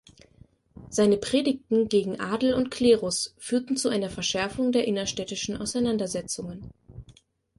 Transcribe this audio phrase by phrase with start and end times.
[0.89, 6.71] Seine Predigten gegen Adel und Klerus führten zu einer Verschärfung der innerstädtischen Auseinandersetzungen.